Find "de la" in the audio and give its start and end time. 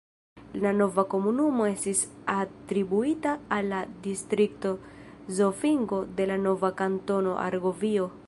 6.21-6.39